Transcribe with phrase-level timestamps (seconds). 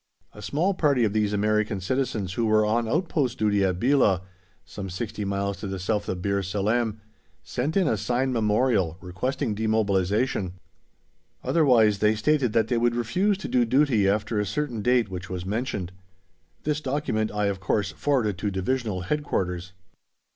[0.33, 4.21] A small party of these American citizens who were on outpost duty at Belah,
[4.65, 6.99] some sixty miles to the south of Bir Salem,
[7.43, 10.53] sent in a signed memorial requesting demobilization;
[11.43, 15.29] otherwise they stated that they would refuse to do duty after a certain date which
[15.29, 15.91] was mentioned.
[16.63, 19.73] This document I, of course, forwarded to Divisional Headquarters.